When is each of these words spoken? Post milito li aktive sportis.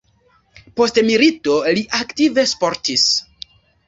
Post 0.79 0.95
milito 1.09 1.53
li 1.79 1.83
aktive 1.97 2.47
sportis. 2.53 3.05